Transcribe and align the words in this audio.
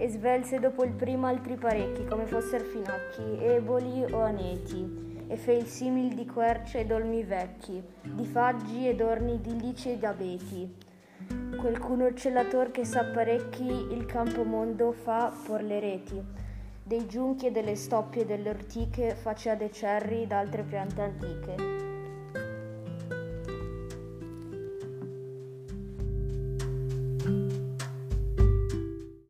e 0.00 0.08
svelse 0.08 0.58
dopo 0.58 0.82
il 0.82 0.92
primo 0.92 1.26
altri 1.26 1.56
parecchi, 1.56 2.06
come 2.06 2.24
fossero 2.24 2.64
finocchi, 2.64 3.44
eboli 3.44 4.02
o 4.10 4.22
aneti, 4.22 5.26
e 5.28 5.36
fe 5.36 5.52
il 5.52 5.66
simil 5.66 6.14
di 6.14 6.24
querce 6.24 6.78
ed 6.80 6.90
olmi 6.90 7.22
vecchi, 7.22 7.82
di 8.02 8.24
faggi 8.24 8.88
ed 8.88 9.02
orni 9.02 9.42
lice 9.56 9.92
ed 9.92 10.04
abeti. 10.04 10.74
Qualcuno 11.54 12.14
celator 12.14 12.70
che 12.70 12.86
sa 12.86 13.04
parecchi 13.04 13.66
il 13.66 14.06
campo 14.06 14.42
mondo 14.42 14.90
fa 14.92 15.30
por 15.44 15.62
le 15.62 15.78
reti, 15.78 16.18
dei 16.82 17.06
giunchi 17.06 17.48
e 17.48 17.50
delle 17.50 17.76
stoppie 17.76 18.22
e 18.22 18.24
delle 18.24 18.48
ortiche 18.48 19.14
face 19.14 19.50
a 19.50 19.54
dei 19.54 19.70
cerri 19.70 20.22
ed 20.26 20.64
piante 20.64 21.02
antiche. 21.02 21.89